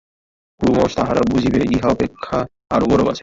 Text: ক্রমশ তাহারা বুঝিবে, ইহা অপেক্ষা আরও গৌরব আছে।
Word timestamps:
ক্রমশ 0.61 0.91
তাহারা 0.95 1.21
বুঝিবে, 1.31 1.61
ইহা 1.75 1.87
অপেক্ষা 1.87 2.37
আরও 2.69 2.85
গৌরব 2.85 3.07
আছে। 3.07 3.19